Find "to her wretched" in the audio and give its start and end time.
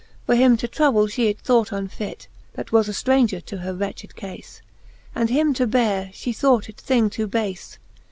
3.45-4.15